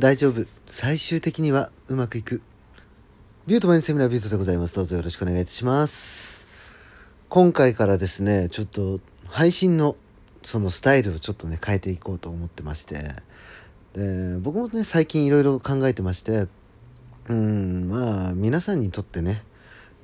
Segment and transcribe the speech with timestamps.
[0.00, 0.46] 大丈夫。
[0.68, 2.40] 最終的にはうまくいく。
[3.48, 4.76] ビュートマンセミナービュートでございます。
[4.76, 6.46] どうぞよろしくお願いいたします。
[7.28, 9.96] 今回からですね、ちょっと配信の
[10.44, 13.08] そのスタイルをちょっとね、変えていこうと思ってまして。
[13.94, 16.46] で、僕もね、最近いろいろ考えてまして、
[17.28, 19.42] うん、まあ、皆さんにとってね、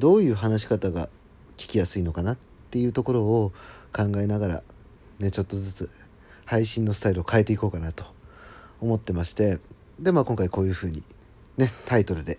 [0.01, 1.09] どういう話し方が
[1.57, 2.39] 聞きやすいのかなっ
[2.73, 3.53] ていうところを
[3.93, 4.63] 考えながら、
[5.21, 5.91] ね、ちょっとずつ
[6.47, 8.05] 配信のスタイルを変えていこうかなと
[8.81, 9.61] 思ってまして
[9.99, 11.03] でまあ今回こういう風に
[11.57, 12.39] ねタイトルで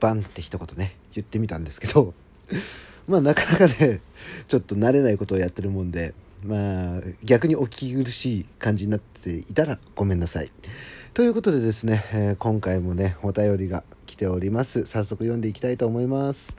[0.00, 2.14] バンって一言ね言ってみたんですけど
[3.08, 4.00] まあなかなかね
[4.48, 10.50] ちょっと慣れないことをやってるもんでまあ逆にお聞き苦しい感じになっていたらごめんなさい。
[11.14, 14.84] ということでですね、えー今回もねお便りが来ております。
[14.84, 16.56] 早速読んでいきたいと思います。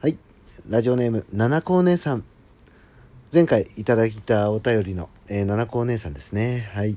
[0.00, 0.16] はい。
[0.68, 2.24] ラジオネーム七子お姉さん。
[3.32, 6.70] 前回いただいたお便りの、えー、七子お姉さんですね。
[6.72, 6.96] はい。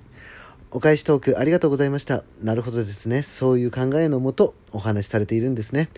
[0.69, 2.23] お返しトークありがとうございました。
[2.43, 3.21] なるほどですね。
[3.21, 5.89] そういう考えのもとお話しされているんですね。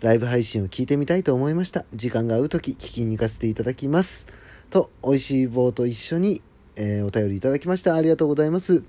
[0.00, 1.84] ライブ配信を聞いてみたいと思いました。
[1.92, 4.26] 時間が合う時聞きに行かせていただきます。
[4.70, 6.40] と美味しい棒と一緒に、
[6.76, 7.96] えーお便りいただきました。
[7.96, 8.82] ありがとうございます。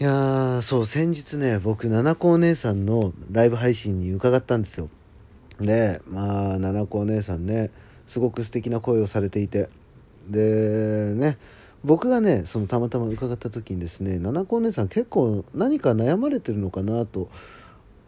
[0.00, 4.88] いやーそう先日ね僕七子お姉さんのライブ配信に伺ったんですよ。
[5.60, 7.70] でまあ七子お姉さんね
[8.06, 9.68] すごく素敵な声をされていて。
[10.28, 11.36] でね
[11.84, 17.28] 僕がねそのたまたま伺った時にですね七子お姉さん結構何か悩まれてるのかなと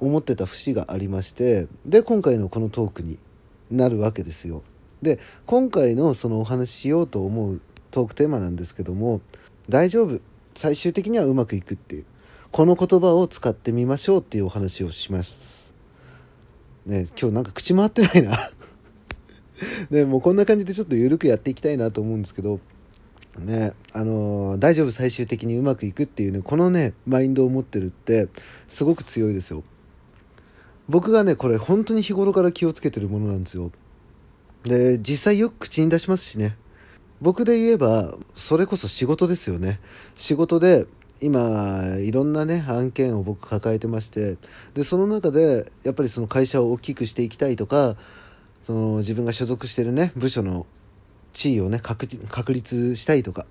[0.00, 3.18] 思ってた節がありましてで今回のこのトークに
[3.70, 4.62] なるわけですよ。
[5.02, 7.60] で今回のそのお話ししようと思う
[7.90, 9.20] トークテーマなんですけども
[9.68, 10.20] 「大丈夫。
[10.54, 12.04] 最終的にはうまくいく」っていう
[12.50, 15.74] この言葉を使ってみましょうっていうお話をします。
[16.86, 18.38] ね今日なんか口回ってないな。
[19.90, 22.60] ねもうこんな感じでちょっと緩くやっていきたいなと思うんですけど
[23.40, 28.28] ねあの大丈夫最終的にうまくいくっていうねこのねマインドを持ってるって
[28.68, 29.62] すごく強いですよ。
[30.88, 33.72] 僕がねこれ本当に日頃から気をつけてるものなんですよ。
[34.64, 36.56] で実際よく口に出しますしね。
[37.20, 39.80] 僕で言えばそれこそ仕事ですよね。
[40.16, 40.86] 仕事で
[41.20, 44.36] 今いろんなね案件を僕抱えてまして
[44.74, 47.96] でその中でやっぱりその会社を大きくしていきたいとか
[48.64, 50.66] その自分が所属してるね部署の
[51.36, 53.44] 地位をね確確立したいとか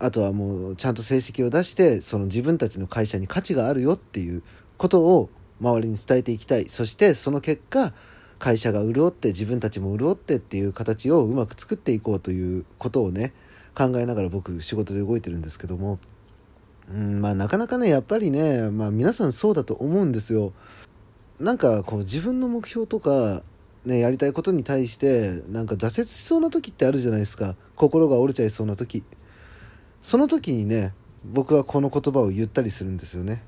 [0.00, 4.42] あとはもうちゃんと成績を出してその自分たちの会社に価値があるよっていう
[4.76, 7.92] ことを周りに伝えていきたいそしてその結果
[8.40, 13.32] 会社が潤って自分たちも潤ってっていう形をうまく作っていこうということをね
[13.76, 16.00] 考えながら僕仕事で動いてるんですけども
[16.92, 20.52] うんまあなかなかねやっぱりね、まあ、皆さんそうだと思うんですよ。
[21.38, 23.42] なんかこう自分の目標とか、
[23.84, 27.56] ね、やりたいことに対してなんか挫折しそうな時ってあるじゃないですか。
[27.74, 29.02] 心が折れちゃいそうな時。
[30.02, 30.94] その時にね
[31.24, 33.42] 僕はこの言葉を言ったりするんですよね。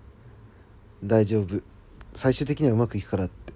[1.05, 1.62] 大丈夫。
[2.15, 3.53] 最終的にはうまくいくからって。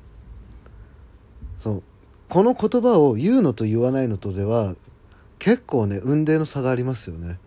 [1.58, 1.82] そう。
[2.28, 4.74] この言葉を言うのと言わないのとでは
[5.38, 7.38] 結構ね運命の差がありますよね。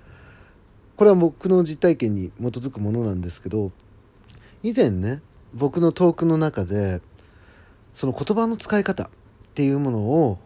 [0.95, 3.71] これは僕の実体験に基づくものなんですけど
[4.61, 5.21] 以前ね
[5.53, 7.01] 僕のトークの中で
[7.93, 9.09] その言葉の使い方
[9.51, 10.39] っていうものを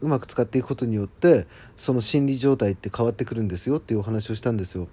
[0.00, 4.88] うまく使っていくことによってその心理状態って変わってくるんですよっていうお話をしたんですよ。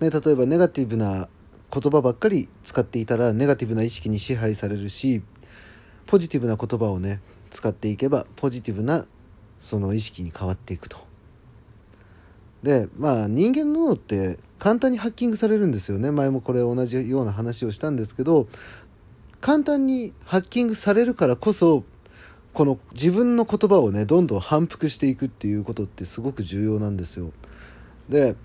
[0.00, 1.28] ね、例えばネガティブな
[1.70, 5.22] 言葉ばっかり使っていたらネガティブな意識に支配されるし
[6.06, 7.20] ポジティブな言葉をね
[7.50, 9.06] 使っていけばポジティブな
[9.60, 10.98] その意識に変わっていくと。
[12.62, 18.48] でまあ人間の脳って簡単にハッキングされるんですよね前もこれ同じような話をしたんですけど
[19.42, 21.84] 簡単にハッキングされるからこそ
[22.54, 27.32] この自分の言葉をねどんどん反復していくっていうことってすごく重要なんですよ。
[28.08, 28.36] で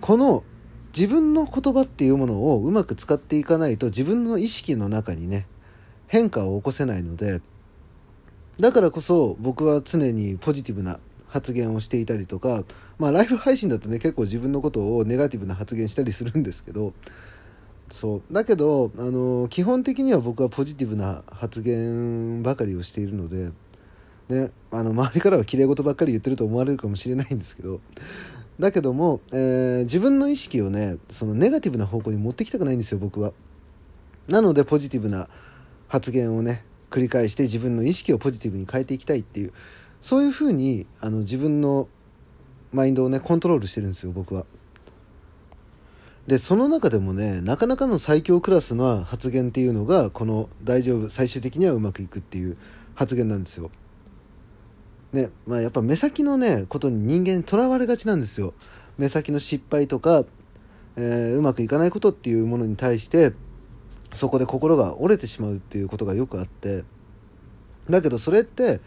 [0.00, 0.44] この
[0.96, 5.46] 自分の言葉っていうものをうまく使っていかないと自分の意識の中にね
[6.06, 7.42] 変化を起こせないので
[8.60, 12.64] だからこそ僕は常にポジティブな発言をしていたりとか
[12.98, 16.92] まあライブ配信だとね結構自分のことをネガティブな発言したりするんですけど
[17.90, 23.50] そうだけどあの基本的には僕はポジティブな発言ばかりをしているので、
[24.28, 27.80] ね、あの周りからは綺麗事ばっかり言ってると思われるかもしれないんですけど
[28.58, 33.32] だけども、えー自分の意識をねそのネガティブな方向に持ってきたくないんですよ僕は。
[34.26, 35.28] なのでポジティブな
[35.86, 39.52] 発言をね繰り返して自分の意識をポジティブに変えていきたいっていう
[40.00, 41.88] そういうふうにあの自分の
[42.72, 44.44] マインドをねコントロールしてるんですよ僕は。
[46.28, 52.58] でその中でもねなかなかの最強クラスな発言っていうのがこの「大丈夫最終的にはうまくいく」っていう
[52.94, 53.70] 発言なんですよ。
[55.10, 58.52] ねまあ、やっぱ目先のねことに人間にとらわれがちなんですよ。
[58.98, 60.26] 目先の失敗とか、
[60.96, 63.32] えーうまくいかないことっていうものに対して
[64.12, 66.84] そこで心が折れてしまうっていうことがよくあって
[67.88, 68.82] だけどそれって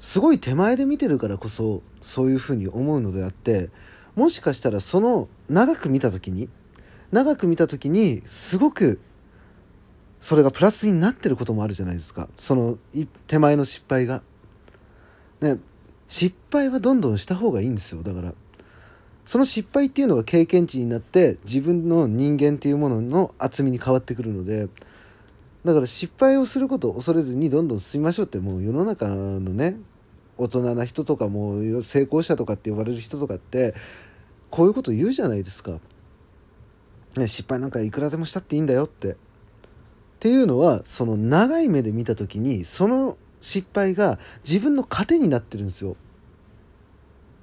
[0.00, 3.70] すごい手前で見てるからこそそういうふうに思うのであって
[4.16, 6.48] もしかしたらその長く見た時に
[7.14, 9.00] 長く見た時にすごく
[10.18, 12.76] それがプラスになってることもあるじゃないですかその
[13.28, 14.22] 手前の失敗が。
[15.40, 15.58] ね
[16.08, 18.34] 失敗はどんどんした方がいいんですよだから
[19.24, 24.68] その失敗っていうのが経験値になって自分の人間っていうものの厚みに変わってくるので
[25.64, 29.76] だから失敗をすることを恐れずにどんどん進みましょうってもう世の中のね
[30.36, 33.74] 大人な人とかも成功者とかって呼ばれる人とかって
[34.50, 35.78] こういうこと言うじゃないですか。
[37.16, 39.12] ね、失敗なんかいくらでもしたっていいんだよって。
[39.12, 39.16] っ
[40.24, 45.96] ていうのはその長い目で見た時にその失敗が自分の糧になってるんですよ。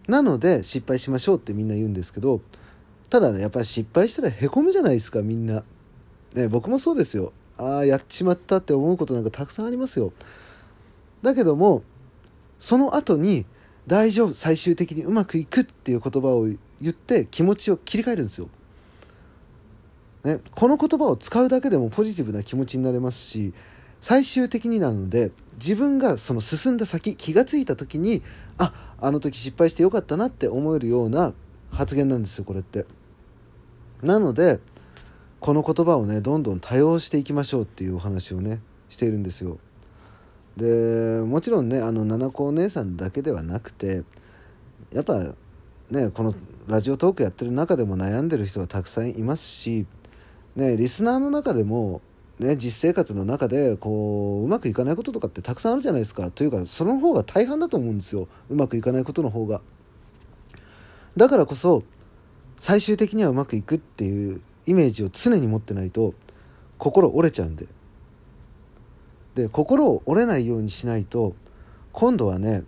[0.07, 2.41] なので失敗しましょうってみんな言うんですけど
[3.11, 5.63] ただねやっぱり失敗したらへこむじゃないですかみんな。
[6.33, 7.33] ね僕もそうですよ。
[7.55, 10.11] ああやっちまったって思うことなんかたくさんありますよ。
[11.21, 11.83] だけども
[12.59, 13.45] その後に
[13.85, 16.57] 「大丈夫最終的にうまくいく」っていう言葉を言
[16.89, 18.49] って気持ちを切り替えるんですよ。
[20.23, 23.53] ね、この言葉を使うだけでもポジティブな気持ちになれますし
[24.01, 28.21] 最終的になので自分がその進んだ先気が付いた時に
[28.57, 31.33] ああの時失敗してよかったなって思えるような
[31.71, 32.85] 発言なんですよこれって。
[34.01, 34.59] なので
[35.39, 39.59] この言葉をねどんどん多用していきましょうっていうお話をねしているんですよ。
[40.57, 44.03] でもちろんねあの七子お姉さんだけではなくて
[44.91, 45.33] やっぱ
[45.89, 46.35] ねこの
[46.67, 49.85] ラジオトークやってる中でも悩んでる人はたくさんいますし、
[50.55, 52.01] ね、リスナーの中でも、
[52.39, 59.61] ね、実生活の中でこううまくいかないこととかってたくさんあるじゃないですかというかその方が大半だと思うんですようまくいかないことの方が。
[61.15, 61.83] だからこそ
[62.57, 66.13] 最終的にはうまくいくっていうイメージを常に持ってないと
[66.77, 67.67] 心折れちゃうんで。
[69.35, 71.35] で心を折れないようにしないと
[71.93, 72.63] 今度はね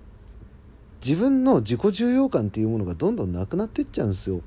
[1.05, 4.41] 自分の自己重要感っていうものがどんどんなくなっていっちゃうんですよ。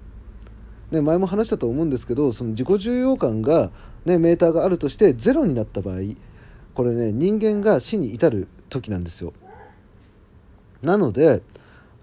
[0.90, 3.70] ね、前も話したと思うんですけどその自己重要感が、
[4.04, 5.96] ね、メーターがあるとしてゼロになった場合
[6.74, 9.32] これね人間が死に至る時なんですよ。
[10.82, 11.42] なので、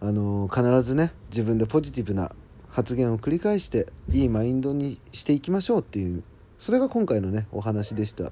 [0.01, 2.31] あの必ずね自分でポジティブな
[2.69, 6.23] 発言を繰り返していいマインドにしていきましょうっていう
[6.57, 8.31] それが今回のねお話でした。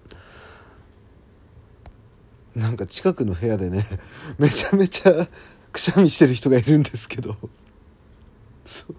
[2.55, 3.85] なんか近くの部屋でね
[4.37, 5.27] めちゃめちゃ
[5.71, 7.37] くしゃみしてる人がいるんですけど
[8.65, 8.95] そう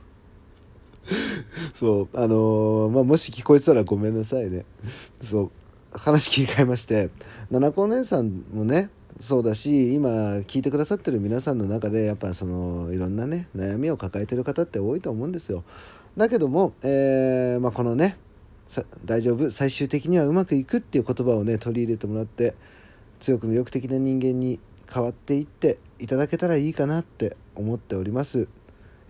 [1.75, 4.65] そうあのー、まあもし聞こえてたらごめんなさいね。
[5.23, 5.51] そう
[5.99, 7.11] 話切り替えまして
[7.51, 8.91] 七子お姉さんもね
[9.21, 10.09] そうだし今
[10.47, 15.65] 聞いてくださってる皆さんの中でやっぱそのいろんなね悩みを抱えてる方って多いと思うんですよ。
[16.17, 18.17] だけども、えー、まあ、このね
[19.05, 22.55] 大丈夫最終的にはうまくいくっていう言葉をね取り入れてもらって
[23.21, 24.61] 強く魅力的な人間に
[24.93, 28.49] 変わっていっていただけたらいいかなって思っております。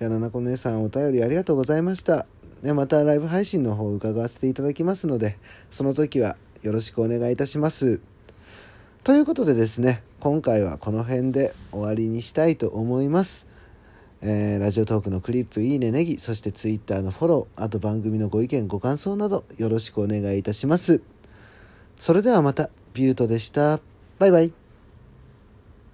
[0.03, 2.27] やななこ姉さんお便りありがとうございました
[2.63, 5.37] ね、またライブ配信の方を伺わせていただきますので
[5.71, 8.01] その時はよろしくお願いいたします
[9.03, 13.49] ということでですね今回はこの辺で終わりにしたいと思います
[14.25, 21.01] えー、ラジオトークのクリップ、いいね、ネギ、そして Twitter のフォロー、あと番組のご意見、ご感想などよろしくお願いいたします。
[21.99, 23.81] それではまた、ビュートでした。
[24.21, 24.62] バイバイ。